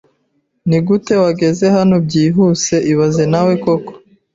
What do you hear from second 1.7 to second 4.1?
hano byihuse ibaze nawe koko